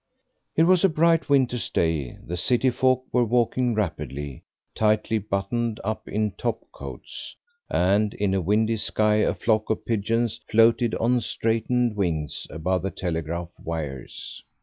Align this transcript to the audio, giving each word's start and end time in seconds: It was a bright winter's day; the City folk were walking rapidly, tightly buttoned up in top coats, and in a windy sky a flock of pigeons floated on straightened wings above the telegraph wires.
It 0.55 0.63
was 0.63 0.83
a 0.83 0.89
bright 0.89 1.29
winter's 1.29 1.69
day; 1.69 2.17
the 2.25 2.35
City 2.35 2.71
folk 2.71 3.05
were 3.13 3.23
walking 3.23 3.75
rapidly, 3.75 4.41
tightly 4.73 5.19
buttoned 5.19 5.79
up 5.83 6.07
in 6.07 6.31
top 6.31 6.63
coats, 6.71 7.35
and 7.69 8.15
in 8.15 8.33
a 8.33 8.41
windy 8.41 8.77
sky 8.77 9.17
a 9.17 9.35
flock 9.35 9.69
of 9.69 9.85
pigeons 9.85 10.39
floated 10.49 10.95
on 10.95 11.21
straightened 11.21 11.95
wings 11.95 12.47
above 12.49 12.81
the 12.81 12.89
telegraph 12.89 13.49
wires. 13.59 14.41